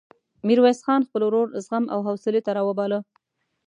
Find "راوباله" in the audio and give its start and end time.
2.57-2.99